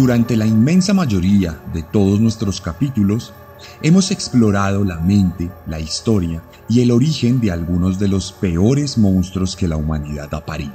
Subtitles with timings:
[0.00, 3.34] Durante la inmensa mayoría de todos nuestros capítulos,
[3.82, 9.56] hemos explorado la mente, la historia y el origen de algunos de los peores monstruos
[9.56, 10.72] que la humanidad ha parido.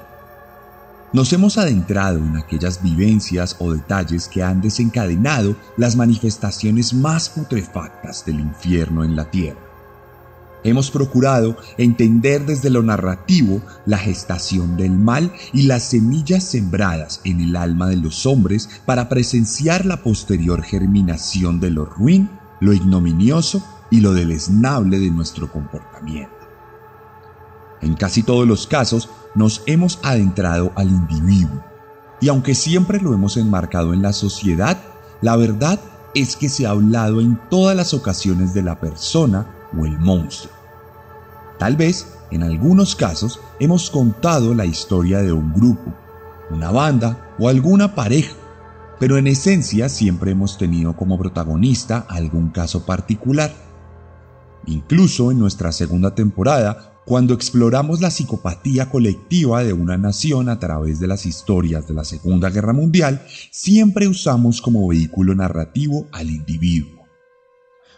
[1.11, 8.23] Nos hemos adentrado en aquellas vivencias o detalles que han desencadenado las manifestaciones más putrefactas
[8.27, 9.64] del infierno en la tierra
[10.65, 17.39] Hemos procurado entender desde lo narrativo la gestación del mal y las semillas sembradas en
[17.39, 23.63] el alma de los hombres para presenciar la posterior germinación de lo ruin, lo ignominioso
[23.91, 26.33] y lo deleznable de nuestro comportamiento.
[27.83, 31.63] En casi todos los casos nos hemos adentrado al individuo,
[32.19, 34.79] y aunque siempre lo hemos enmarcado en la sociedad,
[35.21, 35.79] la verdad
[36.15, 39.45] es que se ha hablado en todas las ocasiones de la persona
[39.77, 40.54] o el monstruo.
[41.59, 45.93] Tal vez, en algunos casos, hemos contado la historia de un grupo,
[46.51, 48.35] una banda o alguna pareja,
[48.99, 53.53] pero en esencia siempre hemos tenido como protagonista algún caso particular.
[54.67, 60.99] Incluso en nuestra segunda temporada, cuando exploramos la psicopatía colectiva de una nación a través
[60.99, 63.21] de las historias de la Segunda Guerra Mundial,
[63.51, 66.94] siempre usamos como vehículo narrativo al individuo.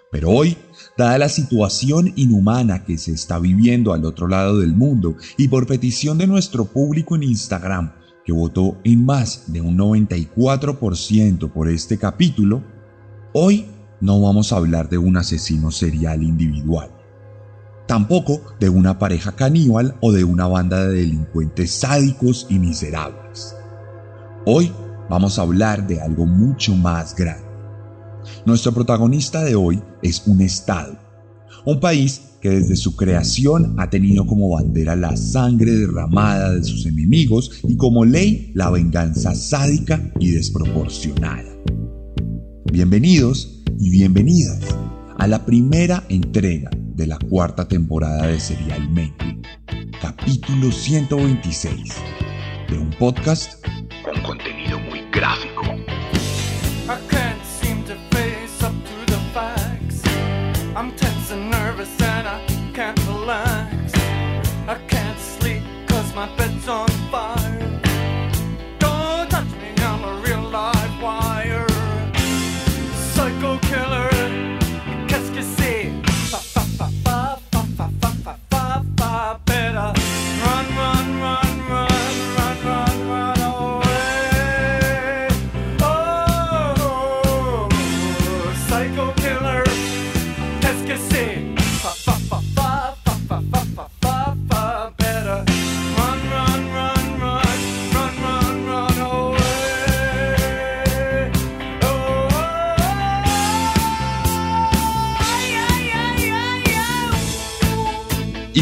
[0.09, 0.57] Pero hoy,
[0.97, 5.67] dada la situación inhumana que se está viviendo al otro lado del mundo y por
[5.67, 7.91] petición de nuestro público en Instagram,
[8.23, 12.63] que votó en más de un 94% por este capítulo,
[13.33, 13.65] hoy
[13.99, 16.89] no vamos a hablar de un asesino serial individual.
[17.85, 23.55] Tampoco de una pareja caníbal o de una banda de delincuentes sádicos y miserables.
[24.45, 24.71] Hoy
[25.09, 27.46] vamos a hablar de algo mucho más grande
[28.45, 30.97] nuestro protagonista de hoy es un Estado,
[31.65, 36.85] un país que desde su creación ha tenido como bandera la sangre derramada de sus
[36.85, 41.51] enemigos y como ley la venganza sádica y desproporcionada.
[42.71, 44.59] Bienvenidos y bienvenidas
[45.17, 49.39] a la primera entrega de la cuarta temporada de Serialmente,
[50.01, 51.93] capítulo 126,
[52.69, 53.63] de un podcast
[54.03, 55.86] con contenido muy gráfico.
[62.77, 63.66] can't.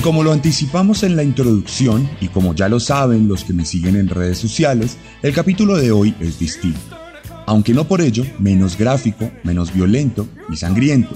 [0.05, 3.95] Como lo anticipamos en la introducción, y como ya lo saben los que me siguen
[3.95, 6.95] en redes sociales, el capítulo de hoy es distinto.
[7.47, 11.15] Aunque no por ello menos gráfico, menos violento y sangriento.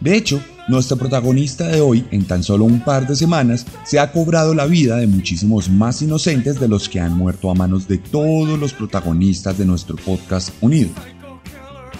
[0.00, 0.38] De hecho,
[0.68, 4.66] nuestro protagonista de hoy, en tan solo un par de semanas, se ha cobrado la
[4.66, 8.74] vida de muchísimos más inocentes de los que han muerto a manos de todos los
[8.74, 10.90] protagonistas de nuestro podcast unido.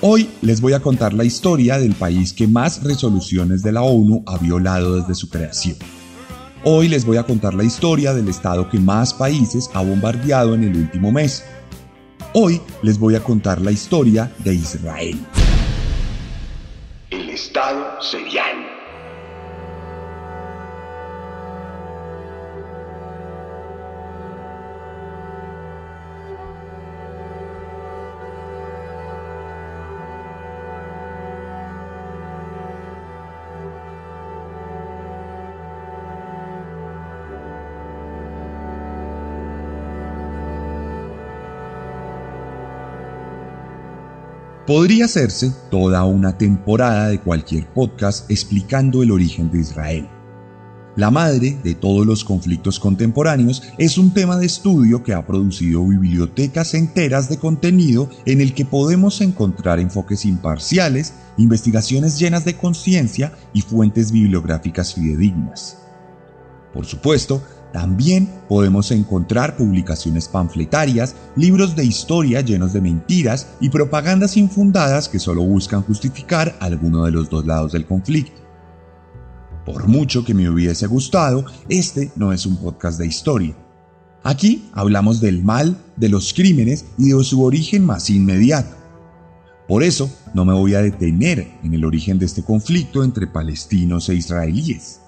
[0.02, 4.22] Hoy les voy a contar la historia del país que más resoluciones de la ONU
[4.26, 5.78] ha violado desde su creación.
[6.62, 10.64] Hoy les voy a contar la historia del estado que más países ha bombardeado en
[10.64, 11.42] el último mes.
[12.34, 15.18] Hoy les voy a contar la historia de Israel.
[17.08, 18.59] El estado serial.
[44.70, 50.08] Podría hacerse toda una temporada de cualquier podcast explicando el origen de Israel.
[50.94, 55.84] La madre de todos los conflictos contemporáneos es un tema de estudio que ha producido
[55.84, 63.32] bibliotecas enteras de contenido en el que podemos encontrar enfoques imparciales, investigaciones llenas de conciencia
[63.52, 65.78] y fuentes bibliográficas fidedignas.
[66.72, 74.36] Por supuesto, también podemos encontrar publicaciones panfletarias, libros de historia llenos de mentiras y propagandas
[74.36, 78.40] infundadas que solo buscan justificar alguno de los dos lados del conflicto.
[79.64, 83.54] Por mucho que me hubiese gustado, este no es un podcast de historia.
[84.22, 88.76] Aquí hablamos del mal, de los crímenes y de su origen más inmediato.
[89.68, 94.08] Por eso no me voy a detener en el origen de este conflicto entre palestinos
[94.08, 95.00] e israelíes.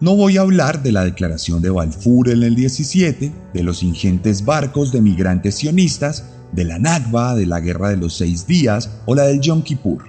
[0.00, 4.44] No voy a hablar de la declaración de Balfour en el 17, de los ingentes
[4.44, 9.16] barcos de migrantes sionistas, de la Nakba, de la Guerra de los Seis Días o
[9.16, 10.04] la del Yom Kippur.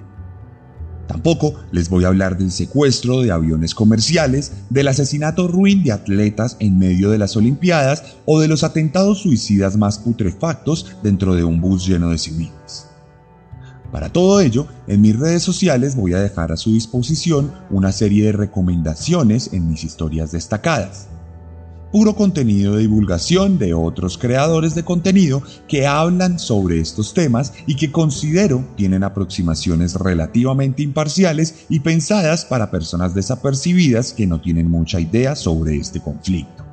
[1.08, 6.56] Tampoco les voy a hablar del secuestro de aviones comerciales, del asesinato ruin de atletas
[6.60, 11.60] en medio de las Olimpiadas o de los atentados suicidas más putrefactos dentro de un
[11.60, 12.89] bus lleno de civiles.
[13.92, 18.26] Para todo ello, en mis redes sociales voy a dejar a su disposición una serie
[18.26, 21.08] de recomendaciones en mis historias destacadas.
[21.90, 27.74] Puro contenido de divulgación de otros creadores de contenido que hablan sobre estos temas y
[27.74, 35.00] que considero tienen aproximaciones relativamente imparciales y pensadas para personas desapercibidas que no tienen mucha
[35.00, 36.69] idea sobre este conflicto.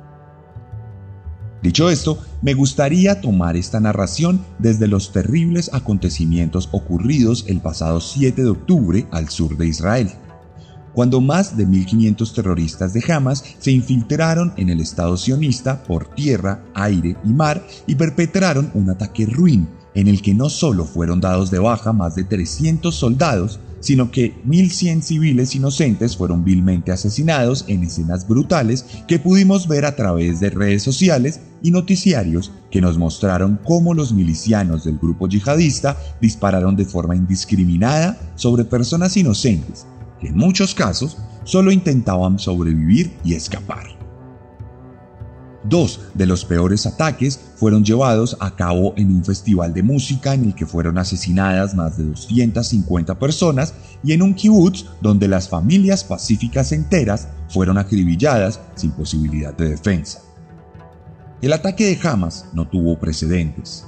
[1.62, 8.42] Dicho esto, me gustaría tomar esta narración desde los terribles acontecimientos ocurridos el pasado 7
[8.42, 10.10] de octubre al sur de Israel,
[10.94, 16.62] cuando más de 1.500 terroristas de Hamas se infiltraron en el Estado sionista por tierra,
[16.74, 21.50] aire y mar y perpetraron un ataque ruin en el que no solo fueron dados
[21.50, 27.84] de baja más de 300 soldados, sino que 1.100 civiles inocentes fueron vilmente asesinados en
[27.84, 33.58] escenas brutales que pudimos ver a través de redes sociales y noticiarios que nos mostraron
[33.64, 39.86] cómo los milicianos del grupo yihadista dispararon de forma indiscriminada sobre personas inocentes,
[40.20, 43.97] que en muchos casos solo intentaban sobrevivir y escapar.
[45.68, 50.46] Dos de los peores ataques fueron llevados a cabo en un festival de música en
[50.46, 56.04] el que fueron asesinadas más de 250 personas y en un kibutz donde las familias
[56.04, 60.22] pacíficas enteras fueron acribilladas sin posibilidad de defensa.
[61.42, 63.84] El ataque de Hamas no tuvo precedentes.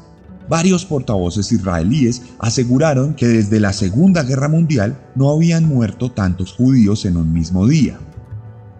[0.51, 7.07] Varios portavoces israelíes aseguraron que desde la Segunda Guerra Mundial no habían muerto tantos judíos
[7.07, 7.99] en un mismo día.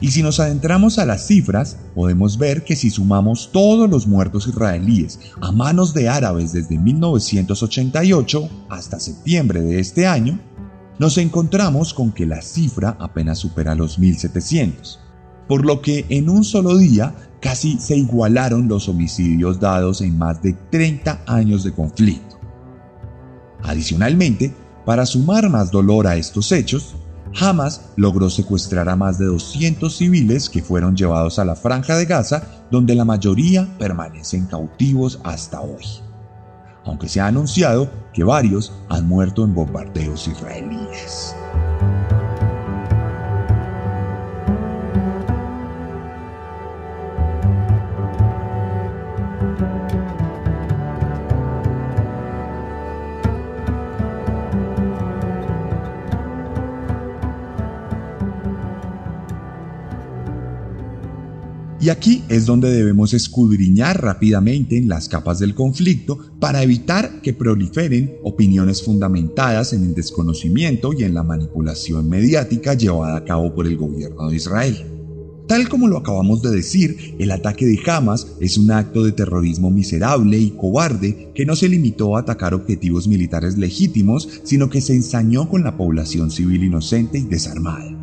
[0.01, 4.47] Y si nos adentramos a las cifras, podemos ver que si sumamos todos los muertos
[4.47, 10.41] israelíes a manos de árabes desde 1988 hasta septiembre de este año,
[10.99, 15.01] nos encontramos con que la cifra apenas supera los 1700,
[15.49, 20.43] por lo que en un solo día casi se igualaron los homicidios dados en más
[20.43, 22.39] de 30 años de conflicto.
[23.63, 24.55] Adicionalmente,
[24.87, 26.95] para sumar más dolor a estos hechos,
[27.39, 32.07] Hamas logró secuestrar a más de 200 civiles que fueron llevados a la franja de
[32.07, 35.85] Gaza, donde la mayoría permanecen cautivos hasta hoy.
[36.85, 41.35] Aunque se ha anunciado que varios han muerto en bombardeos israelíes.
[61.83, 67.33] Y aquí es donde debemos escudriñar rápidamente en las capas del conflicto para evitar que
[67.33, 73.67] proliferen opiniones fundamentadas en el desconocimiento y en la manipulación mediática llevada a cabo por
[73.67, 74.85] el gobierno de Israel.
[75.51, 79.71] Tal como lo acabamos de decir, el ataque de Hamas es un acto de terrorismo
[79.71, 84.95] miserable y cobarde que no se limitó a atacar objetivos militares legítimos, sino que se
[84.95, 88.00] ensañó con la población civil inocente y desarmada.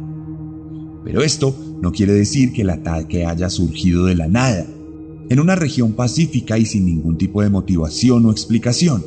[1.08, 4.68] Pero esto no quiere decir que el ataque haya surgido de la nada,
[5.30, 9.06] en una región pacífica y sin ningún tipo de motivación o explicación.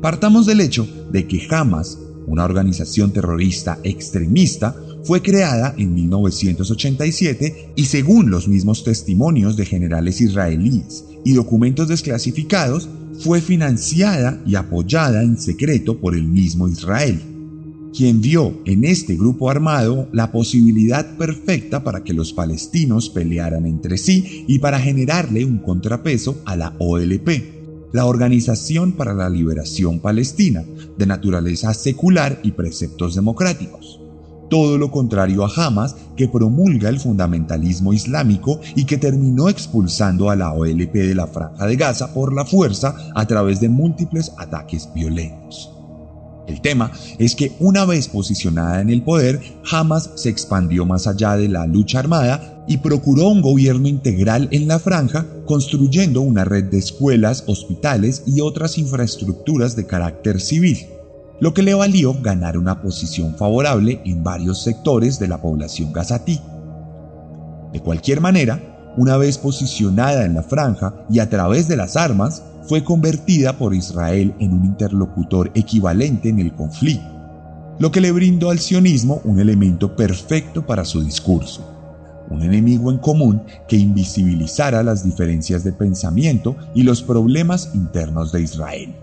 [0.00, 1.98] Partamos del hecho de que Hamas,
[2.28, 10.20] una organización terrorista extremista, fue creada en 1987 y según los mismos testimonios de generales
[10.20, 12.88] israelíes y documentos desclasificados,
[13.18, 17.20] fue financiada y apoyada en secreto por el mismo Israel,
[17.94, 23.98] quien vio en este grupo armado la posibilidad perfecta para que los palestinos pelearan entre
[23.98, 30.64] sí y para generarle un contrapeso a la OLP, la Organización para la Liberación Palestina,
[30.96, 34.00] de naturaleza secular y preceptos democráticos
[34.50, 40.36] todo lo contrario a Hamas, que promulga el fundamentalismo islámico y que terminó expulsando a
[40.36, 44.90] la OLP de la Franja de Gaza por la fuerza a través de múltiples ataques
[44.92, 45.79] violentos.
[46.50, 49.40] El tema es que una vez posicionada en el poder,
[49.70, 54.66] Hamas se expandió más allá de la lucha armada y procuró un gobierno integral en
[54.68, 60.78] la franja, construyendo una red de escuelas, hospitales y otras infraestructuras de carácter civil
[61.40, 66.38] lo que le valió ganar una posición favorable en varios sectores de la población gazatí.
[67.72, 72.42] De cualquier manera, una vez posicionada en la franja y a través de las armas,
[72.70, 78.50] fue convertida por Israel en un interlocutor equivalente en el conflicto, lo que le brindó
[78.50, 81.68] al sionismo un elemento perfecto para su discurso,
[82.30, 88.42] un enemigo en común que invisibilizara las diferencias de pensamiento y los problemas internos de
[88.42, 88.94] Israel.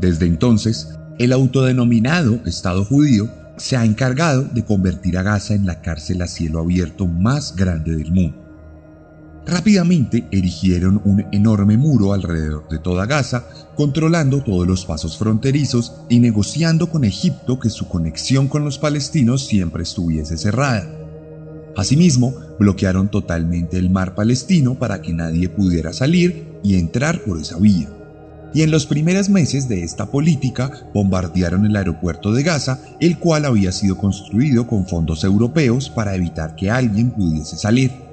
[0.00, 0.88] Desde entonces,
[1.20, 6.26] el autodenominado Estado judío se ha encargado de convertir a Gaza en la cárcel a
[6.26, 8.43] cielo abierto más grande del mundo.
[9.46, 13.44] Rápidamente erigieron un enorme muro alrededor de toda Gaza,
[13.76, 19.46] controlando todos los pasos fronterizos y negociando con Egipto que su conexión con los palestinos
[19.46, 20.88] siempre estuviese cerrada.
[21.76, 27.58] Asimismo, bloquearon totalmente el mar palestino para que nadie pudiera salir y entrar por esa
[27.58, 27.90] vía
[28.54, 33.44] y en los primeros meses de esta política bombardearon el aeropuerto de Gaza, el cual
[33.44, 38.03] había sido construido con fondos europeos para evitar que alguien pudiese salir.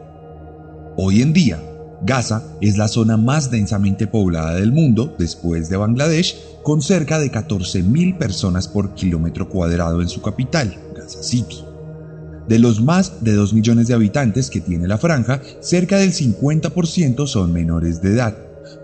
[0.98, 1.62] Hoy en día,
[2.04, 7.32] Gaza es la zona más densamente poblada del mundo después de Bangladesh, con cerca de
[7.32, 11.64] 14.000 personas por kilómetro cuadrado en su capital, Gaza City.
[12.48, 17.28] De los más de 2 millones de habitantes que tiene la franja, cerca del 50%
[17.28, 18.36] son menores de edad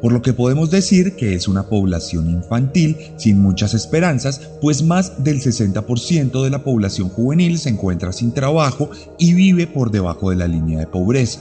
[0.01, 5.23] por lo que podemos decir que es una población infantil sin muchas esperanzas, pues más
[5.23, 10.35] del 60% de la población juvenil se encuentra sin trabajo y vive por debajo de
[10.35, 11.39] la línea de pobreza.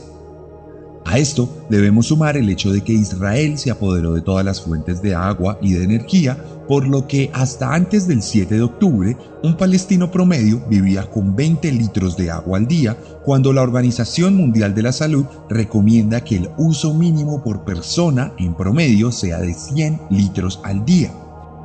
[1.07, 5.01] A esto debemos sumar el hecho de que Israel se apoderó de todas las fuentes
[5.03, 6.37] de agua y de energía,
[6.67, 11.71] por lo que hasta antes del 7 de octubre, un palestino promedio vivía con 20
[11.71, 16.51] litros de agua al día, cuando la Organización Mundial de la Salud recomienda que el
[16.59, 21.13] uso mínimo por persona en promedio sea de 100 litros al día,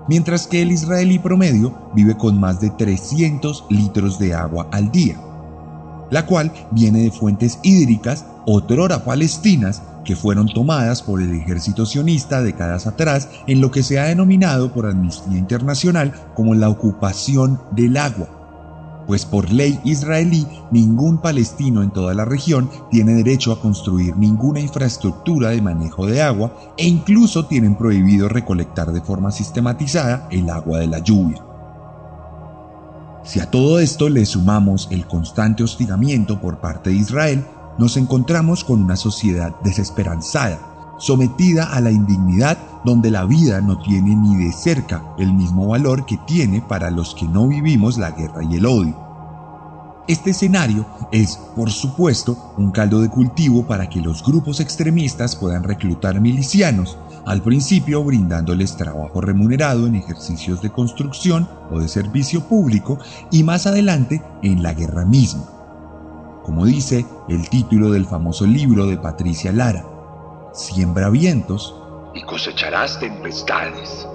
[0.08, 5.20] mientras que el israelí promedio vive con más de 300 litros de agua al día
[6.12, 12.42] la cual viene de fuentes hídricas otrora palestinas que fueron tomadas por el ejército sionista
[12.42, 17.98] décadas atrás en lo que se ha denominado por Amnistía Internacional como la ocupación del
[17.98, 18.28] agua.
[19.08, 24.60] Pues por ley israelí ningún palestino en toda la región tiene derecho a construir ninguna
[24.60, 30.80] infraestructura de manejo de agua e incluso tienen prohibido recolectar de forma sistematizada el agua
[30.80, 31.51] de la lluvia.
[33.24, 37.46] Si a todo esto le sumamos el constante hostigamiento por parte de Israel,
[37.78, 44.16] nos encontramos con una sociedad desesperanzada, sometida a la indignidad donde la vida no tiene
[44.16, 48.44] ni de cerca el mismo valor que tiene para los que no vivimos la guerra
[48.44, 49.11] y el odio.
[50.08, 55.64] Este escenario es, por supuesto, un caldo de cultivo para que los grupos extremistas puedan
[55.64, 62.98] reclutar milicianos, al principio brindándoles trabajo remunerado en ejercicios de construcción o de servicio público
[63.30, 65.46] y más adelante en la guerra misma.
[66.44, 69.86] Como dice el título del famoso libro de Patricia Lara,
[70.54, 71.76] Siembra vientos
[72.14, 74.08] y cosecharás tempestades.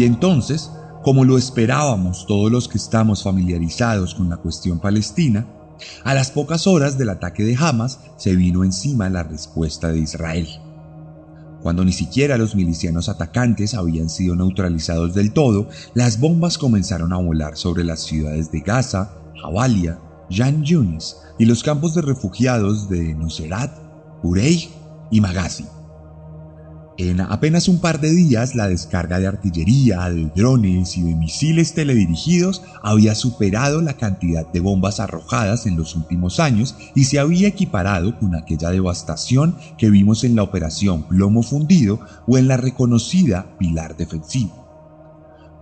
[0.00, 0.70] Y entonces,
[1.02, 5.46] como lo esperábamos todos los que estamos familiarizados con la cuestión palestina,
[6.04, 10.48] a las pocas horas del ataque de Hamas se vino encima la respuesta de Israel.
[11.60, 17.18] Cuando ni siquiera los milicianos atacantes habían sido neutralizados del todo, las bombas comenzaron a
[17.18, 23.14] volar sobre las ciudades de Gaza, Jabalia, Jan Yunis y los campos de refugiados de
[23.14, 23.70] Nusrat,
[24.22, 24.70] Urey
[25.10, 25.66] y Magazi.
[27.02, 31.72] En apenas un par de días, la descarga de artillería, de drones y de misiles
[31.72, 37.48] teledirigidos había superado la cantidad de bombas arrojadas en los últimos años y se había
[37.48, 43.56] equiparado con aquella devastación que vimos en la operación Plomo Fundido o en la reconocida
[43.58, 44.68] Pilar Defensivo.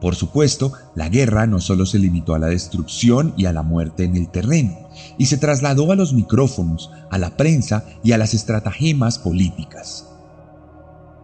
[0.01, 4.03] Por supuesto, la guerra no solo se limitó a la destrucción y a la muerte
[4.03, 8.35] en el terreno, y se trasladó a los micrófonos, a la prensa y a las
[8.35, 10.08] estratagemas políticas.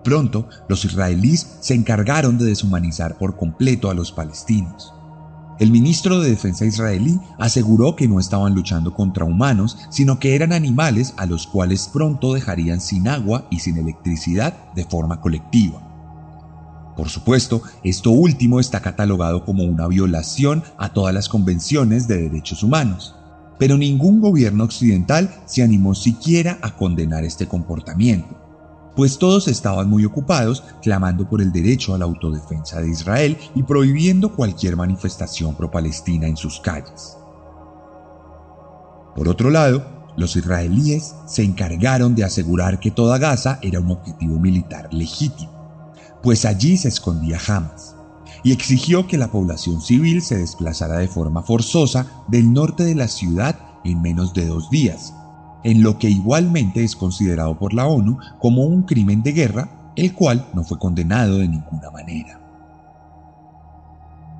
[0.04, 4.92] Pronto, los israelíes se encargaron de deshumanizar por completo a los palestinos.
[5.58, 10.52] El ministro de Defensa israelí aseguró que no estaban luchando contra humanos, sino que eran
[10.52, 15.80] animales a los cuales pronto dejarían sin agua y sin electricidad de forma colectiva.
[16.96, 22.62] Por supuesto, esto último está catalogado como una violación a todas las convenciones de derechos
[22.62, 23.14] humanos,
[23.58, 28.43] pero ningún gobierno occidental se animó siquiera a condenar este comportamiento
[28.96, 33.62] pues todos estaban muy ocupados clamando por el derecho a la autodefensa de Israel y
[33.62, 37.16] prohibiendo cualquier manifestación pro-palestina en sus calles.
[39.14, 44.38] Por otro lado, los israelíes se encargaron de asegurar que toda Gaza era un objetivo
[44.38, 45.52] militar legítimo,
[46.22, 47.96] pues allí se escondía Hamas,
[48.42, 53.08] y exigió que la población civil se desplazara de forma forzosa del norte de la
[53.08, 55.14] ciudad en menos de dos días,
[55.64, 60.12] en lo que igualmente es considerado por la ONU como un crimen de guerra, el
[60.12, 62.40] cual no fue condenado de ninguna manera.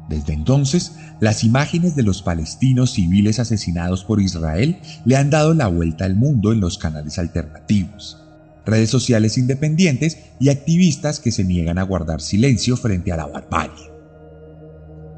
[0.09, 5.67] Desde entonces, las imágenes de los palestinos civiles asesinados por Israel le han dado la
[5.69, 8.23] vuelta al mundo en los canales alternativos,
[8.67, 13.94] redes sociales independientes y activistas que se niegan a guardar silencio frente a la barbarie.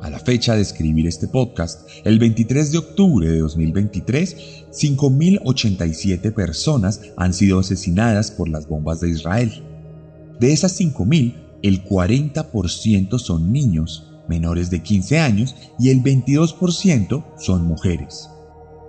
[0.02, 7.00] A la fecha de escribir este podcast, el 23 de octubre de 2023, 5.087 personas
[7.16, 9.62] han sido asesinadas por las bombas de Israel.
[10.38, 17.64] De esas 5.000, el 40% son niños menores de 15 años y el 22% son
[17.64, 18.28] mujeres.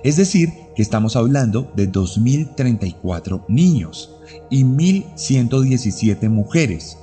[0.04, 4.12] Es decir, que estamos hablando de 2.034 niños
[4.50, 6.98] y 1.117 mujeres,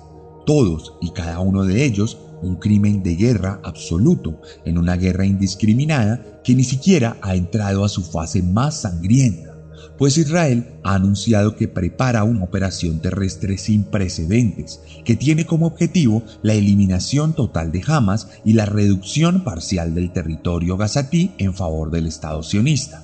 [0.46, 6.40] todos y cada uno de ellos un crimen de guerra absoluto, en una guerra indiscriminada
[6.44, 9.54] que ni siquiera ha entrado a su fase más sangrienta,
[9.98, 16.22] pues Israel ha anunciado que prepara una operación terrestre sin precedentes, que tiene como objetivo
[16.42, 22.06] la eliminación total de Hamas y la reducción parcial del territorio gazatí en favor del
[22.06, 23.02] Estado sionista.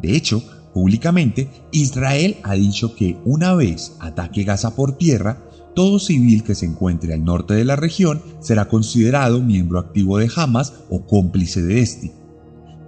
[0.00, 0.42] De hecho,
[0.72, 5.38] públicamente, Israel ha dicho que una vez ataque Gaza por tierra,
[5.74, 10.30] todo civil que se encuentre al norte de la región será considerado miembro activo de
[10.34, 12.12] Hamas o cómplice de este.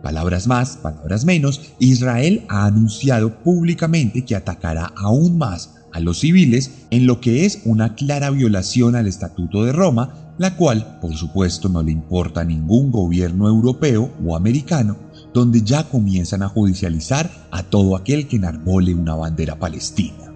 [0.03, 6.87] Palabras más, palabras menos, Israel ha anunciado públicamente que atacará aún más a los civiles
[6.91, 11.69] en lo que es una clara violación al Estatuto de Roma, la cual, por supuesto,
[11.69, 14.97] no le importa a ningún gobierno europeo o americano,
[15.33, 20.32] donde ya comienzan a judicializar a todo aquel que enarbole una bandera palestina.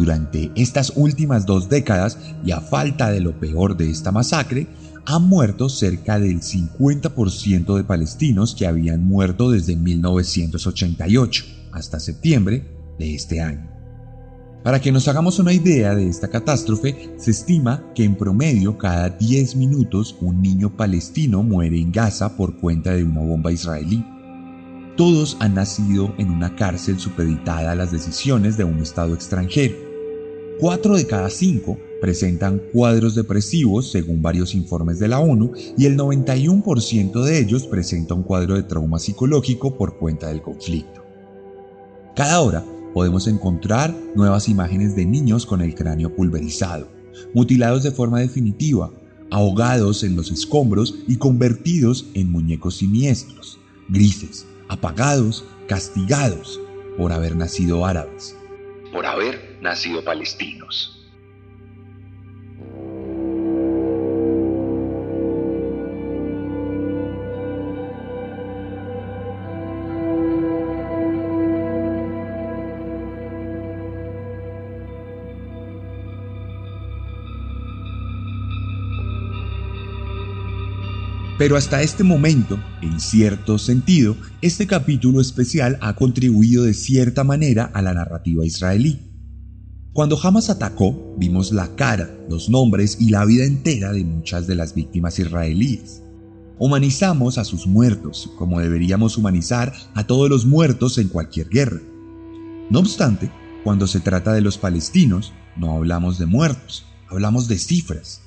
[0.00, 4.66] Durante estas últimas dos décadas, y a falta de lo peor de esta masacre,
[5.04, 12.64] han muerto cerca del 50% de palestinos que habían muerto desde 1988 hasta septiembre
[12.98, 13.70] de este año.
[14.64, 19.10] Para que nos hagamos una idea de esta catástrofe, se estima que en promedio cada
[19.10, 24.02] 10 minutos un niño palestino muere en Gaza por cuenta de una bomba israelí.
[24.96, 29.89] Todos han nacido en una cárcel supeditada a las decisiones de un Estado extranjero
[30.60, 35.96] Cuatro de cada cinco presentan cuadros depresivos según varios informes de la ONU y el
[35.96, 41.02] 91% de ellos presenta un cuadro de trauma psicológico por cuenta del conflicto.
[42.14, 46.88] Cada hora podemos encontrar nuevas imágenes de niños con el cráneo pulverizado,
[47.32, 48.90] mutilados de forma definitiva,
[49.30, 56.60] ahogados en los escombros y convertidos en muñecos siniestros, grises, apagados, castigados
[56.98, 58.36] por haber nacido árabes.
[58.92, 61.00] Por haber nacido palestinos.
[81.40, 87.64] Pero hasta este momento, en cierto sentido, este capítulo especial ha contribuido de cierta manera
[87.64, 89.09] a la narrativa israelí.
[89.92, 94.54] Cuando Hamas atacó, vimos la cara, los nombres y la vida entera de muchas de
[94.54, 96.00] las víctimas israelíes.
[96.60, 101.80] Humanizamos a sus muertos, como deberíamos humanizar a todos los muertos en cualquier guerra.
[102.70, 103.32] No obstante,
[103.64, 108.20] cuando se trata de los palestinos, no hablamos de muertos, hablamos de cifras.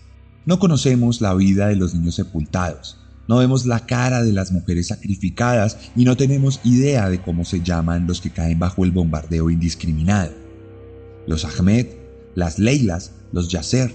[0.45, 2.97] No conocemos la vida de los niños sepultados,
[3.29, 7.61] no vemos la cara de las mujeres sacrificadas y no tenemos idea de cómo se
[7.61, 10.42] llaman los que caen bajo el bombardeo indiscriminado.
[11.27, 11.87] Los Ahmed,
[12.35, 13.93] las Leilas, los Yasser,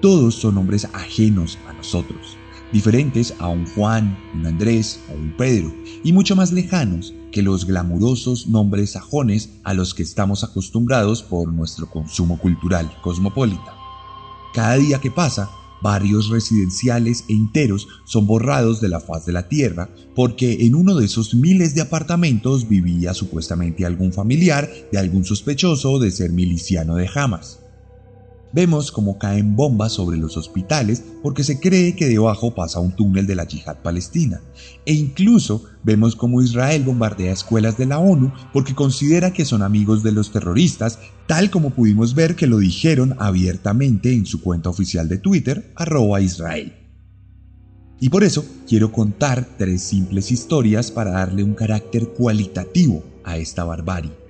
[0.00, 2.36] todos son hombres ajenos a nosotros,
[2.72, 7.66] diferentes a un Juan, un Andrés o un Pedro, y mucho más lejanos que los
[7.66, 13.74] glamurosos nombres sajones a los que estamos acostumbrados por nuestro consumo cultural cosmopolita.
[14.52, 15.50] Cada día que pasa,
[15.82, 20.94] Barrios residenciales e enteros son borrados de la faz de la tierra porque en uno
[20.94, 26.96] de esos miles de apartamentos vivía supuestamente algún familiar de algún sospechoso de ser miliciano
[26.96, 27.61] de Hamas.
[28.54, 33.26] Vemos cómo caen bombas sobre los hospitales porque se cree que debajo pasa un túnel
[33.26, 34.42] de la yihad palestina.
[34.84, 40.02] E incluso vemos cómo Israel bombardea escuelas de la ONU porque considera que son amigos
[40.02, 45.08] de los terroristas, tal como pudimos ver que lo dijeron abiertamente en su cuenta oficial
[45.08, 46.74] de Twitter, arroba Israel.
[48.00, 53.64] Y por eso quiero contar tres simples historias para darle un carácter cualitativo a esta
[53.64, 54.21] barbarie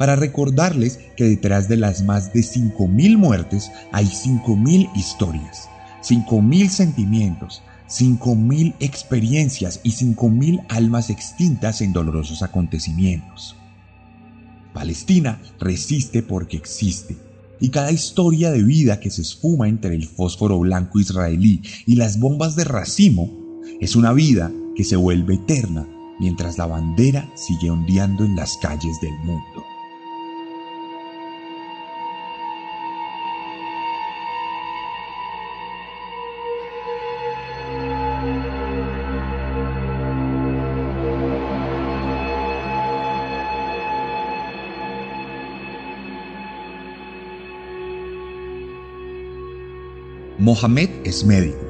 [0.00, 5.68] para recordarles que detrás de las más de 5.000 muertes hay 5.000 historias,
[6.02, 13.56] 5.000 sentimientos, 5.000 experiencias y 5.000 almas extintas en dolorosos acontecimientos.
[14.72, 17.18] Palestina resiste porque existe,
[17.60, 22.18] y cada historia de vida que se esfuma entre el fósforo blanco israelí y las
[22.18, 23.30] bombas de racimo
[23.82, 25.86] es una vida que se vuelve eterna
[26.18, 29.59] mientras la bandera sigue ondeando en las calles del mundo.
[50.50, 51.64] Mohamed es médico.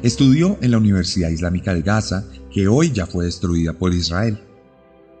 [0.00, 4.38] Estudió en la Universidad Islámica de Gaza, que hoy ya fue destruida por Israel.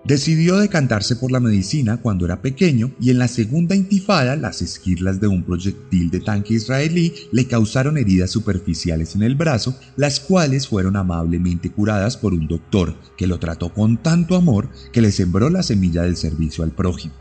[0.04, 5.20] Decidió decantarse por la medicina cuando era pequeño y en la segunda intifada las esquirlas
[5.20, 10.68] de un proyectil de tanque israelí le causaron heridas superficiales en el brazo, las cuales
[10.68, 15.50] fueron amablemente curadas por un doctor que lo trató con tanto amor que le sembró
[15.50, 17.14] la semilla del servicio al prójimo.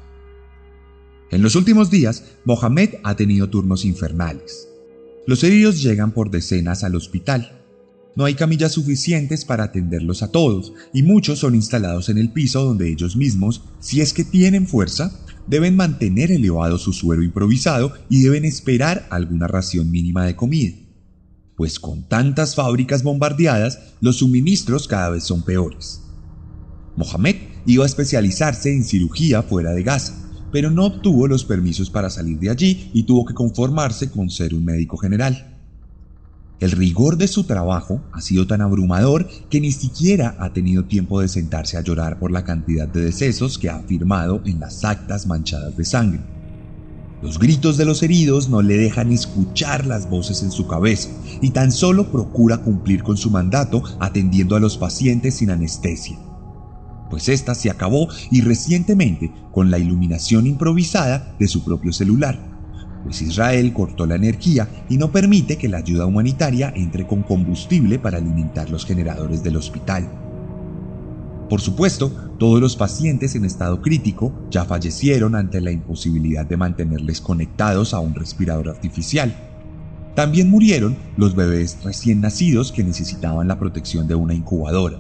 [1.32, 4.70] En los últimos días, Mohamed ha tenido turnos infernales.
[5.28, 7.64] Los heridos llegan por decenas al hospital.
[8.16, 12.64] No hay camillas suficientes para atenderlos a todos y muchos son instalados en el piso
[12.64, 18.22] donde ellos mismos, si es que tienen fuerza, deben mantener elevado su suero improvisado y
[18.22, 20.76] deben esperar alguna ración mínima de comida.
[21.58, 26.02] Pues con tantas fábricas bombardeadas, los suministros cada vez son peores.
[26.98, 27.36] Mohamed
[27.66, 30.25] iba a especializarse en cirugía fuera de Gaza
[30.56, 34.54] pero no obtuvo los permisos para salir de allí y tuvo que conformarse con ser
[34.54, 35.60] un médico general.
[36.62, 41.20] El rigor de su trabajo ha sido tan abrumador que ni siquiera ha tenido tiempo
[41.20, 45.28] de sentarse a llorar por la cantidad de decesos que ha firmado en las actas
[45.28, 46.22] manchadas de sangre.
[47.22, 51.10] Los gritos de los heridos no le dejan escuchar las voces en su cabeza
[51.42, 56.18] y tan solo procura cumplir con su mandato atendiendo a los pacientes sin anestesia
[57.16, 62.38] pues esta se acabó y recientemente con la iluminación improvisada de su propio celular,
[63.06, 68.00] pues Israel cortó la energía y no permite que la ayuda humanitaria entre con combustible
[68.00, 70.12] para alimentar los generadores del hospital.
[71.50, 77.22] Por supuesto, todos los pacientes en estado crítico ya fallecieron ante la imposibilidad de mantenerles
[77.22, 79.34] conectados a un respirador artificial.
[80.16, 85.00] También murieron los bebés recién nacidos que necesitaban la protección de una incubadora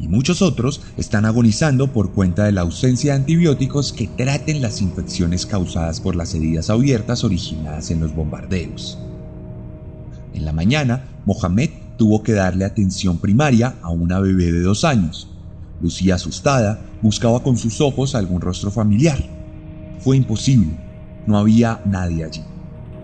[0.00, 4.80] y muchos otros están agonizando por cuenta de la ausencia de antibióticos que traten las
[4.80, 8.98] infecciones causadas por las heridas abiertas originadas en los bombardeos.
[10.34, 15.28] En la mañana, Mohamed tuvo que darle atención primaria a una bebé de dos años.
[15.80, 19.18] Lucía asustada, buscaba con sus ojos algún rostro familiar.
[19.98, 20.70] Fue imposible,
[21.26, 22.42] no había nadie allí.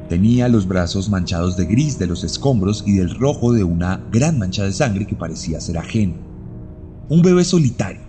[0.09, 4.39] Tenía los brazos manchados de gris de los escombros y del rojo de una gran
[4.39, 6.15] mancha de sangre que parecía ser ajeno.
[7.09, 8.01] Un bebé solitario,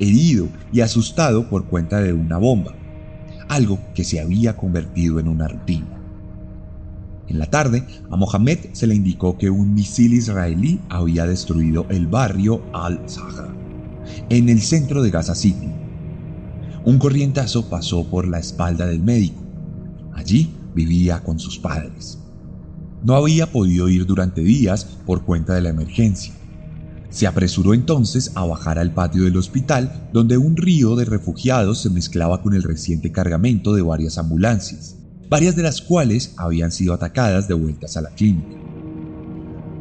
[0.00, 2.74] herido y asustado por cuenta de una bomba,
[3.48, 6.02] algo que se había convertido en una rutina.
[7.28, 12.08] En la tarde, a Mohamed se le indicó que un misil israelí había destruido el
[12.08, 13.54] barrio Al-Sahra,
[14.28, 15.68] en el centro de Gaza City.
[16.84, 19.40] Un corrientazo pasó por la espalda del médico.
[20.14, 22.18] Allí vivía con sus padres.
[23.04, 26.34] No había podido ir durante días por cuenta de la emergencia.
[27.12, 31.90] Se apresuró entonces a bajar al patio del hospital, donde un río de refugiados se
[31.90, 34.96] mezclaba con el reciente cargamento de varias ambulancias
[35.32, 38.54] varias de las cuales habían sido atacadas de vueltas a la clínica.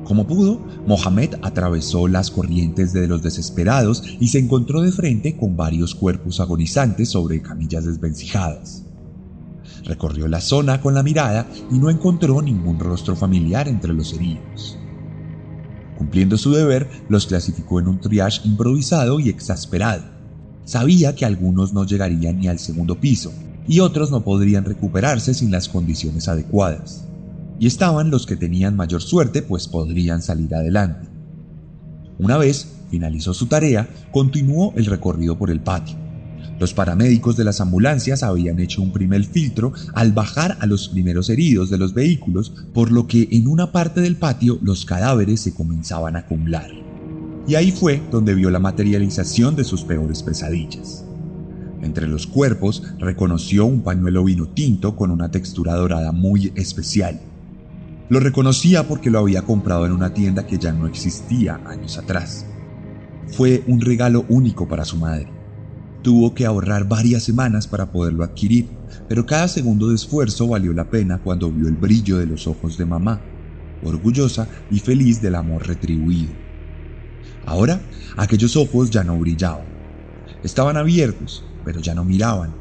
[0.06, 5.58] Como pudo, Mohamed atravesó las corrientes de los desesperados y se encontró de frente con
[5.58, 8.86] varios cuerpos agonizantes sobre camillas desvencijadas.
[9.84, 14.78] Recorrió la zona con la mirada y no encontró ningún rostro familiar entre los heridos.
[16.02, 20.02] Cumpliendo su deber, los clasificó en un triage improvisado y exasperado.
[20.66, 23.32] Sabía que algunos no llegarían ni al segundo piso,
[23.68, 27.06] y otros no podrían recuperarse sin las condiciones adecuadas.
[27.60, 31.08] Y estaban los que tenían mayor suerte pues podrían salir adelante.
[32.18, 35.98] Una vez finalizó su tarea, continuó el recorrido por el patio.
[36.62, 41.32] Los paramédicos de las ambulancias habían hecho un primer filtro al bajar a los primeros
[41.32, 45.56] heridos de los vehículos, por lo que en una parte del patio los cadáveres se
[45.56, 46.70] comenzaban a acumular.
[47.48, 51.04] Y ahí fue donde vio la materialización de sus peores pesadillas.
[51.82, 57.22] Entre los cuerpos reconoció un pañuelo vino tinto con una textura dorada muy especial.
[58.08, 62.46] Lo reconocía porque lo había comprado en una tienda que ya no existía años atrás.
[63.36, 65.41] Fue un regalo único para su madre.
[66.02, 70.90] Tuvo que ahorrar varias semanas para poderlo adquirir, pero cada segundo de esfuerzo valió la
[70.90, 73.22] pena cuando vio el brillo de los ojos de mamá,
[73.82, 76.34] orgullosa y feliz del amor retribuido.
[77.46, 77.88] Ahora,
[78.18, 79.68] aquellos ojos ya no brillaban.
[80.44, 82.56] Estaban abiertos, pero ya no miraban.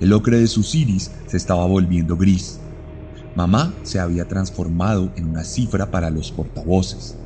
[0.00, 2.58] El ocre de sus iris se estaba volviendo gris.
[3.34, 7.21] Mamá se había transformado en una cifra para los portavoces.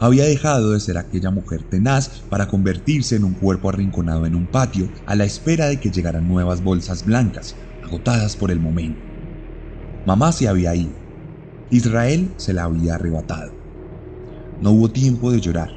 [0.00, 4.46] Había dejado de ser aquella mujer tenaz para convertirse en un cuerpo arrinconado en un
[4.46, 9.00] patio a la espera de que llegaran nuevas bolsas blancas, agotadas por el momento.
[10.06, 10.94] Mamá se había ido.
[11.70, 13.52] Israel se la había arrebatado.
[14.60, 15.70] No hubo tiempo de llorar.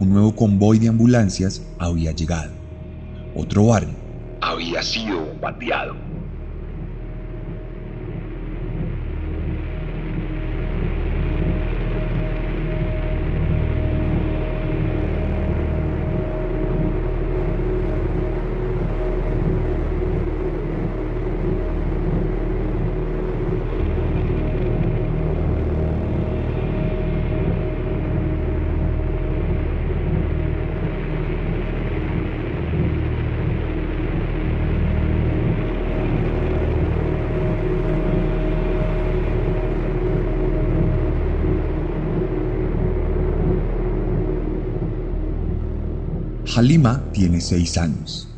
[0.00, 2.52] Un nuevo convoy de ambulancias había llegado.
[3.36, 3.96] Otro barrio,
[4.40, 6.13] había sido bombardeado.
[46.56, 48.28] Halima tiene seis años.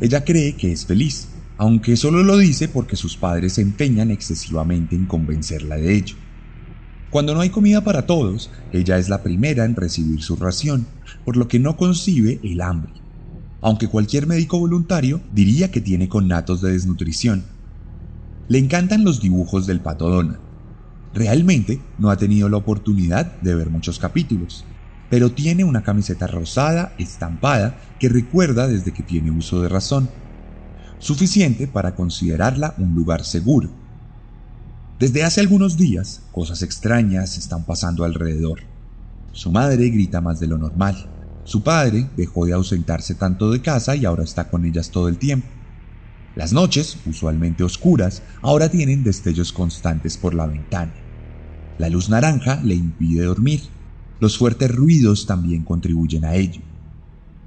[0.00, 4.94] Ella cree que es feliz, aunque solo lo dice porque sus padres se empeñan excesivamente
[4.94, 6.14] en convencerla de ello.
[7.10, 10.86] Cuando no hay comida para todos, ella es la primera en recibir su ración,
[11.24, 12.92] por lo que no concibe el hambre,
[13.60, 17.44] aunque cualquier médico voluntario diría que tiene connatos de desnutrición.
[18.46, 20.40] Le encantan los dibujos del pato Donald.
[21.12, 24.73] Realmente no ha tenido la oportunidad de ver muchos capítulos,
[25.14, 30.10] pero tiene una camiseta rosada estampada que recuerda desde que tiene uso de razón,
[30.98, 33.70] suficiente para considerarla un lugar seguro.
[34.98, 38.58] Desde hace algunos días, cosas extrañas están pasando alrededor.
[39.30, 40.96] Su madre grita más de lo normal.
[41.44, 45.18] Su padre dejó de ausentarse tanto de casa y ahora está con ellas todo el
[45.18, 45.46] tiempo.
[46.34, 50.96] Las noches, usualmente oscuras, ahora tienen destellos constantes por la ventana.
[51.78, 53.73] La luz naranja le impide dormir
[54.24, 56.62] los fuertes ruidos también contribuyen a ello.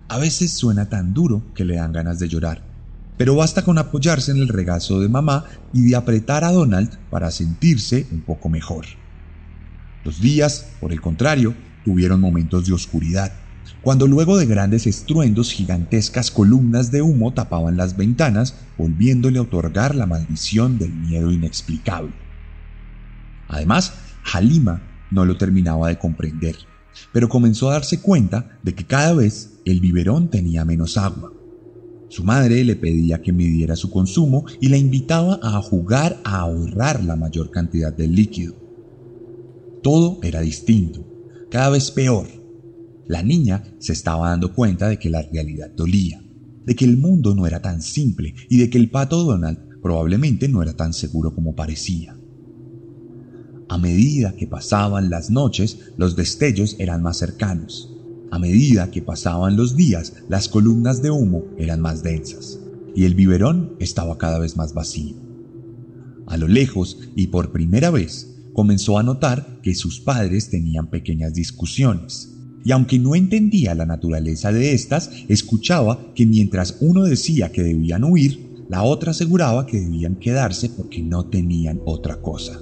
[0.10, 2.62] A veces suena tan duro que le dan ganas de llorar,
[3.18, 7.32] pero basta con apoyarse en el regazo de mamá y de apretar a Donald para
[7.32, 8.86] sentirse un poco mejor.
[10.04, 13.34] Los días, por el contrario, tuvieron momentos de oscuridad,
[13.82, 19.96] cuando luego de grandes estruendos gigantescas columnas de humo tapaban las ventanas, volviéndole a otorgar
[19.96, 22.14] la maldición del miedo inexplicable.
[23.48, 23.94] Además,
[24.32, 26.56] Halima no lo terminaba de comprender,
[27.12, 31.34] pero comenzó a darse cuenta de que cada vez el biberón tenía menos agua.
[32.10, 37.04] Su madre le pedía que midiera su consumo y la invitaba a jugar a ahorrar
[37.04, 38.56] la mayor cantidad del líquido.
[39.84, 41.06] Todo era distinto,
[41.50, 42.28] cada vez peor.
[43.08, 46.22] La niña se estaba dando cuenta de que la realidad dolía,
[46.66, 50.48] de que el mundo no era tan simple y de que el pato Donald probablemente
[50.50, 52.17] no era tan seguro como parecía.
[53.70, 57.94] A medida que pasaban las noches, los destellos eran más cercanos.
[58.32, 62.60] A medida que pasaban los días, las columnas de humo eran más densas
[62.98, 65.16] y el biberón estaba cada vez más vacío.
[66.26, 71.36] A lo lejos, y por primera vez, comenzó a notar que sus padres tenían pequeñas
[71.36, 72.34] discusiones.
[72.66, 78.04] Y aunque no entendía la naturaleza de estas, escuchaba que mientras uno decía que debían
[78.04, 82.60] huir, la otra aseguraba que debían quedarse porque no tenían otra cosa.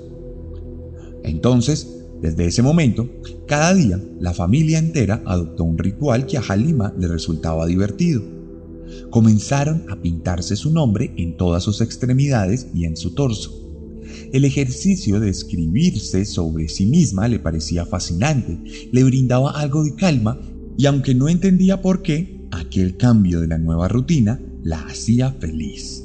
[1.25, 1.87] Entonces,
[2.21, 3.09] desde ese momento,
[3.47, 8.23] cada día la familia entera adoptó un ritual que a Halima le resultaba divertido.
[9.09, 13.61] Comenzaron a pintarse su nombre en todas sus extremidades y en su torso.
[14.31, 18.57] El ejercicio de escribirse sobre sí misma le parecía fascinante,
[18.91, 20.39] le brindaba algo de calma
[20.77, 26.04] y aunque no entendía por qué, aquel cambio de la nueva rutina la hacía feliz.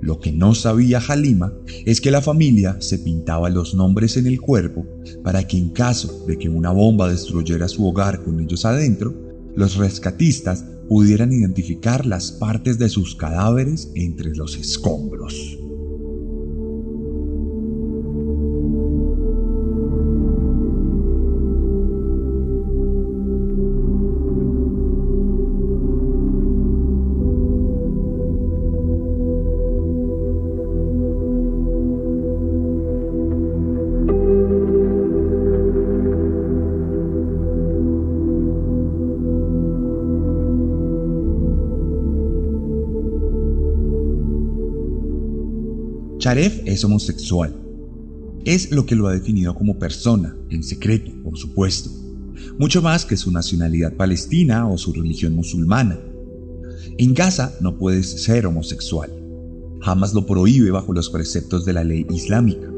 [0.00, 1.52] Lo que no sabía Halima
[1.84, 4.86] es que la familia se pintaba los nombres en el cuerpo
[5.22, 9.14] para que en caso de que una bomba destruyera su hogar con ellos adentro,
[9.54, 15.58] los rescatistas pudieran identificar las partes de sus cadáveres entre los escombros.
[46.26, 47.54] Sharef es homosexual.
[48.44, 51.88] Es lo que lo ha definido como persona, en secreto, por supuesto.
[52.58, 56.00] Mucho más que su nacionalidad palestina o su religión musulmana.
[56.98, 59.12] En Gaza no puedes ser homosexual.
[59.82, 62.72] Jamás lo prohíbe bajo los preceptos de la ley islámica.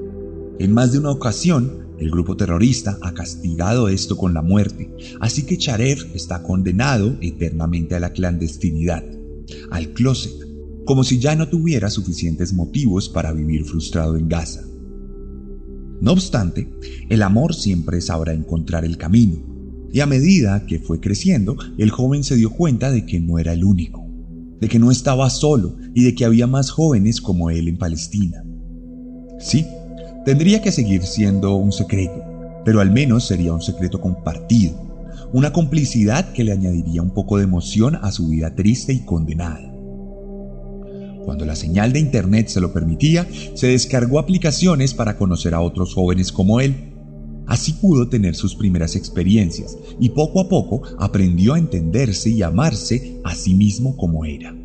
[0.59, 5.47] En más de una ocasión, el grupo terrorista ha castigado esto con la muerte, así
[5.47, 9.05] que Sharef está condenado eternamente a la clandestinidad,
[9.71, 10.48] al closet,
[10.89, 14.63] como si ya no tuviera suficientes motivos para vivir frustrado en Gaza.
[16.01, 16.73] No obstante,
[17.11, 19.37] el amor siempre sabrá encontrar el camino,
[19.93, 23.53] y a medida que fue creciendo, el joven se dio cuenta de que no era
[23.53, 24.03] el único,
[24.63, 28.43] de que no estaba solo y de que había más jóvenes como él en Palestina.
[29.39, 29.67] Sí,
[30.25, 32.25] tendría que seguir siendo un secreto,
[32.65, 37.45] pero al menos sería un secreto compartido, una complicidad que le añadiría un poco de
[37.45, 39.78] emoción a su vida triste y condenada.
[41.29, 45.93] Cuando la señal de Internet se lo permitía, se descargó aplicaciones para conocer a otros
[45.93, 46.95] jóvenes como él.
[47.47, 53.21] Así pudo tener sus primeras experiencias y poco a poco aprendió a entenderse y amarse
[53.25, 54.57] a sí mismo como era.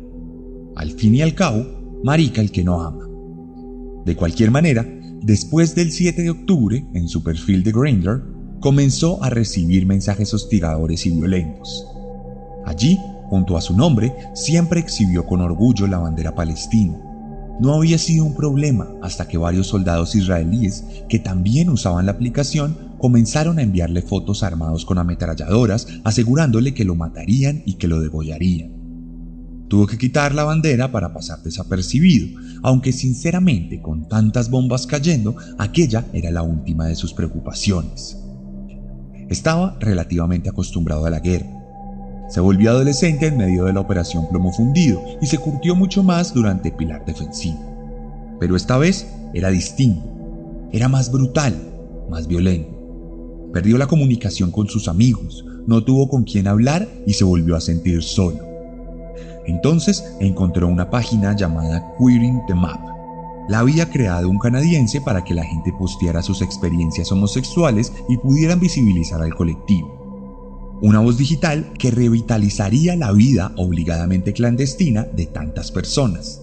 [0.74, 3.10] Al fin y al cabo, marica el que no ama.
[4.06, 8.22] De cualquier manera, después del 7 de octubre, en su perfil de Grindr,
[8.60, 11.86] comenzó a recibir mensajes hostigadores y violentos.
[12.64, 12.98] Allí
[13.34, 16.96] junto a su nombre, siempre exhibió con orgullo la bandera palestina.
[17.58, 22.94] No había sido un problema hasta que varios soldados israelíes que también usaban la aplicación
[22.96, 28.70] comenzaron a enviarle fotos armados con ametralladoras asegurándole que lo matarían y que lo degollarían.
[29.66, 36.04] Tuvo que quitar la bandera para pasar desapercibido, aunque sinceramente con tantas bombas cayendo, aquella
[36.12, 38.16] era la última de sus preocupaciones.
[39.28, 41.53] Estaba relativamente acostumbrado a la guerra,
[42.34, 46.34] se volvió adolescente en medio de la operación plomo fundido y se curtió mucho más
[46.34, 48.36] durante Pilar Defensivo.
[48.40, 50.04] Pero esta vez era distinto,
[50.72, 51.54] era más brutal,
[52.10, 52.76] más violento.
[53.52, 57.60] Perdió la comunicación con sus amigos, no tuvo con quién hablar y se volvió a
[57.60, 58.40] sentir solo.
[59.46, 62.80] Entonces encontró una página llamada Queering the Map.
[63.48, 68.58] La había creado un canadiense para que la gente posteara sus experiencias homosexuales y pudieran
[68.58, 70.03] visibilizar al colectivo
[70.84, 76.42] una voz digital que revitalizaría la vida obligadamente clandestina de tantas personas.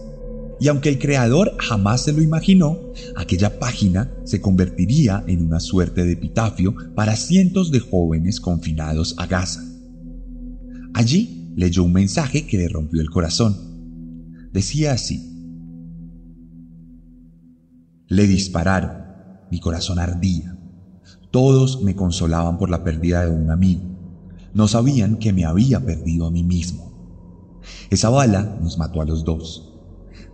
[0.59, 2.79] Y aunque el creador jamás se lo imaginó,
[3.15, 9.27] aquella página se convertiría en una suerte de epitafio para cientos de jóvenes confinados a
[9.27, 9.63] Gaza.
[10.95, 14.49] Allí leyó un mensaje que le rompió el corazón.
[14.51, 15.21] Decía así,
[18.07, 19.03] le dispararon,
[19.51, 20.57] mi corazón ardía.
[21.29, 23.90] Todos me consolaban por la pérdida de un amigo
[24.53, 26.91] no sabían que me había perdido a mí mismo.
[27.89, 29.79] Esa bala nos mató a los dos.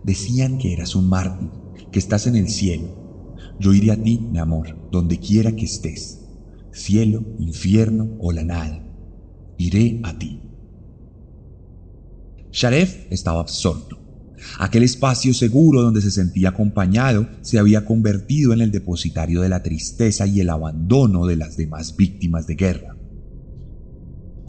[0.04, 1.50] Decían que eras un mártir,
[1.90, 3.34] que estás en el cielo.
[3.60, 6.20] Yo iré a ti, mi amor, donde quiera que estés.
[6.72, 8.84] Cielo, infierno o la nada.
[9.56, 10.40] Iré a ti.
[12.52, 13.98] Sharef estaba absorto.
[14.58, 19.62] Aquel espacio seguro donde se sentía acompañado se había convertido en el depositario de la
[19.62, 22.97] tristeza y el abandono de las demás víctimas de guerra.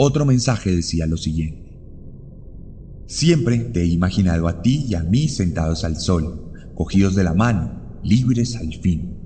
[0.02, 1.78] Otro mensaje decía lo siguiente.
[3.06, 7.34] Siempre te he imaginado a ti y a mí sentados al sol, cogidos de la
[7.34, 9.18] mano, libres al fin.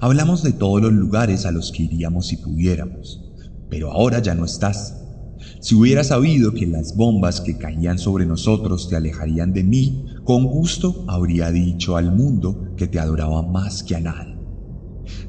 [0.00, 3.30] Hablamos de todos los lugares a los que iríamos si pudiéramos,
[3.70, 5.00] pero ahora ya no estás.
[5.60, 10.46] Si hubiera sabido que las bombas que caían sobre nosotros te alejarían de mí, con
[10.46, 14.36] gusto habría dicho al mundo que te adoraba más que a nadie.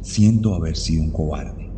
[0.02, 1.70] Siento haber sido un cobarde.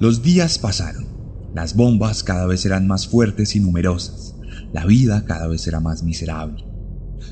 [0.00, 1.11] Los días pasaron.
[1.54, 4.34] Las bombas cada vez eran más fuertes y numerosas.
[4.72, 6.64] La vida cada vez era más miserable.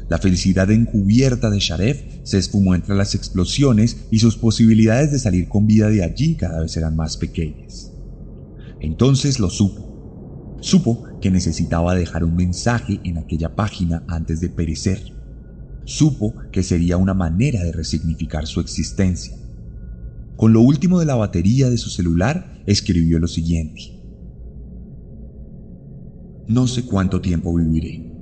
[0.08, 5.48] La felicidad encubierta de Sharef se esfumó entre las explosiones y sus posibilidades de salir
[5.48, 7.92] con vida de allí cada vez eran más pequeñas.
[8.80, 10.58] Entonces lo supo.
[10.60, 15.00] Supo que necesitaba dejar un mensaje en aquella página antes de perecer.
[15.84, 19.34] Supo que sería una manera de resignificar su existencia.
[20.36, 23.99] Con lo último de la batería de su celular, escribió lo siguiente.
[26.50, 28.12] No sé cuánto tiempo viviré,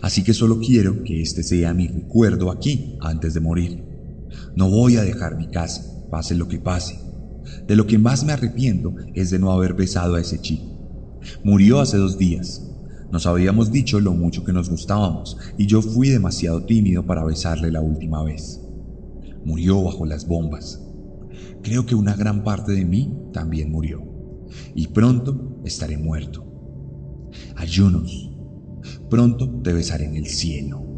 [0.00, 3.84] así que solo quiero que este sea mi recuerdo aquí antes de morir.
[4.54, 7.00] No voy a dejar mi casa, pase lo que pase.
[7.66, 11.18] De lo que más me arrepiento es de no haber besado a ese chico.
[11.42, 12.64] Murió hace dos días.
[13.10, 17.72] Nos habíamos dicho lo mucho que nos gustábamos y yo fui demasiado tímido para besarle
[17.72, 18.60] la última vez.
[19.44, 20.80] Murió bajo las bombas.
[21.64, 24.00] Creo que una gran parte de mí también murió.
[24.76, 26.43] Y pronto estaré muerto.
[27.56, 28.30] Ayunos.
[29.08, 30.93] Pronto te besaré en el cielo.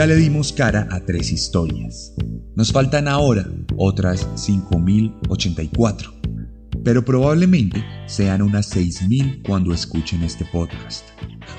[0.00, 2.14] Ya le dimos cara a tres historias.
[2.56, 3.46] Nos faltan ahora
[3.76, 11.04] otras 5.084, pero probablemente sean unas 6.000 cuando escuchen este podcast.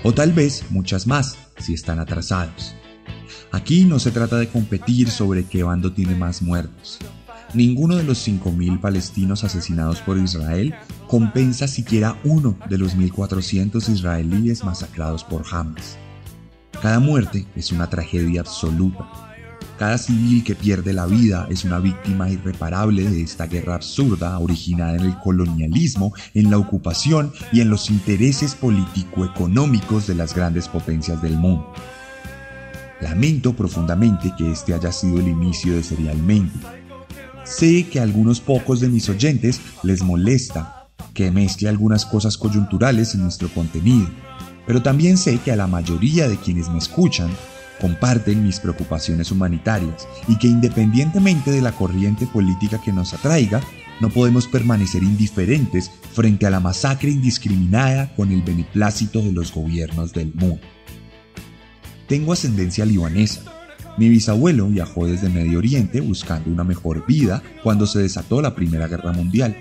[0.04, 2.74] O tal vez muchas más si están atrasados.
[3.52, 6.98] Aquí no se trata de competir sobre qué bando tiene más muertos.
[7.54, 10.74] Ninguno de los 5.000 palestinos asesinados por Israel
[11.06, 16.00] compensa siquiera uno de los 1.400 israelíes masacrados por Hamas.
[16.80, 19.08] Cada muerte es una tragedia absoluta.
[19.78, 24.96] Cada civil que pierde la vida es una víctima irreparable de esta guerra absurda originada
[24.96, 31.22] en el colonialismo, en la ocupación y en los intereses político-económicos de las grandes potencias
[31.22, 31.74] del mundo.
[33.02, 36.60] Lamento profundamente que este haya sido el inicio de Serialmente.
[37.44, 43.16] Sé que a algunos pocos de mis oyentes les molesta que mezcle algunas cosas coyunturales
[43.16, 44.08] en nuestro contenido
[44.66, 47.30] pero también sé que a la mayoría de quienes me escuchan
[47.80, 53.62] comparten mis preocupaciones humanitarias y que independientemente de la corriente política que nos atraiga,
[54.00, 60.14] no podemos permanecer indiferentes frente a la masacre indiscriminada con el beneplácito de los gobiernos
[60.14, 60.62] del mundo.
[62.08, 63.42] Tengo ascendencia libanesa.
[63.98, 68.88] Mi bisabuelo viajó desde Medio Oriente buscando una mejor vida cuando se desató la Primera
[68.88, 69.56] Guerra Mundial.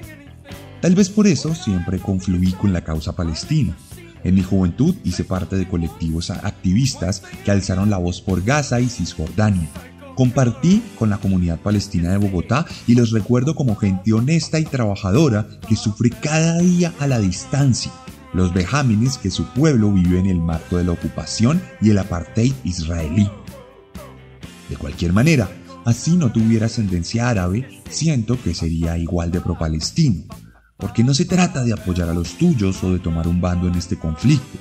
[0.80, 3.76] Tal vez por eso siempre confluí con la causa palestina
[4.24, 8.88] en mi juventud hice parte de colectivos activistas que alzaron la voz por Gaza y
[8.88, 9.68] Cisjordania.
[10.14, 15.46] Compartí con la comunidad palestina de Bogotá y los recuerdo como gente honesta y trabajadora
[15.68, 17.92] que sufre cada día a la distancia
[18.32, 22.52] los vejámenes que su pueblo vive en el marco de la ocupación y el apartheid
[22.64, 23.28] israelí.
[24.68, 25.48] De cualquier manera,
[25.84, 30.24] así no tuviera ascendencia árabe, siento que sería igual de pro-palestino,
[30.81, 33.74] porque no se trata de apoyar a los tuyos o de tomar un bando en
[33.74, 34.59] este conflicto.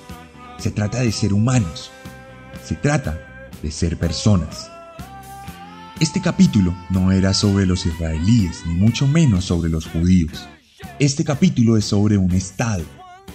[0.58, 1.90] Se trata de ser humanos.
[2.64, 3.18] Se trata
[3.64, 4.70] de ser personas.
[6.00, 10.48] Este capítulo no era sobre los israelíes, ni mucho menos sobre los judíos.
[11.00, 12.84] Este capítulo es sobre un Estado,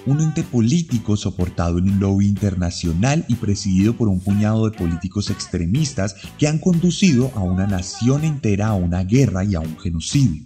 [0.06, 5.30] un ente político soportado en un lobby internacional y presidido por un puñado de políticos
[5.30, 10.44] extremistas que han conducido a una nación entera a una guerra y a un genocidio.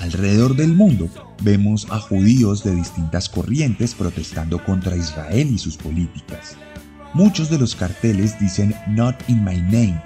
[0.00, 1.10] Alrededor del mundo,
[1.42, 6.56] vemos a judíos de distintas corrientes protestando contra Israel y sus políticas.
[7.12, 10.02] Muchos de los carteles dicen Not in my name,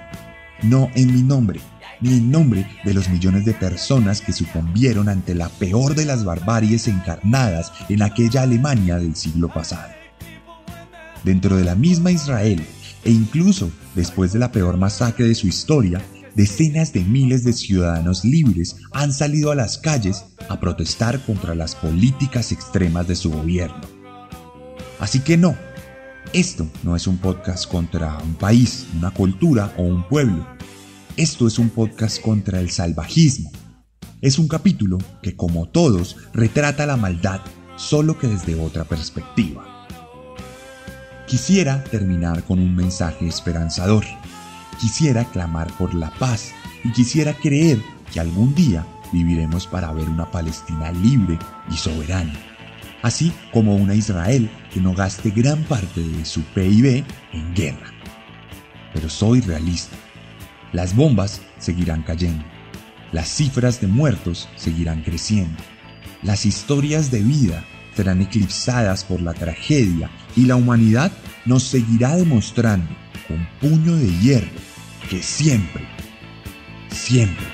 [0.63, 1.61] no en mi nombre,
[2.01, 6.25] ni en nombre de los millones de personas que sucumbieron ante la peor de las
[6.25, 9.93] barbaries encarnadas en aquella Alemania del siglo pasado.
[11.23, 12.61] Dentro de la misma Israel,
[13.05, 16.01] e incluso después de la peor masacre de su historia,
[16.35, 21.75] decenas de miles de ciudadanos libres han salido a las calles a protestar contra las
[21.75, 23.81] políticas extremas de su gobierno.
[24.99, 25.55] Así que no,
[26.33, 30.45] esto no es un podcast contra un país, una cultura o un pueblo.
[31.17, 33.51] Esto es un podcast contra el salvajismo.
[34.21, 37.41] Es un capítulo que, como todos, retrata la maldad,
[37.77, 39.87] solo que desde otra perspectiva.
[41.27, 44.03] Quisiera terminar con un mensaje esperanzador.
[44.79, 46.53] Quisiera clamar por la paz
[46.83, 51.39] y quisiera creer que algún día viviremos para ver una Palestina libre
[51.71, 52.33] y soberana,
[53.01, 57.91] así como una Israel que no gaste gran parte de su PIB en guerra.
[58.93, 59.95] Pero soy realista.
[60.73, 62.43] Las bombas seguirán cayendo.
[63.11, 65.63] Las cifras de muertos seguirán creciendo.
[66.21, 67.63] Las historias de vida
[67.95, 71.11] serán eclipsadas por la tragedia y la humanidad
[71.45, 74.47] nos seguirá demostrando con puño de hierro
[75.09, 75.83] que siempre,
[76.89, 77.45] siempre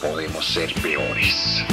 [0.00, 1.64] podemos ser peores.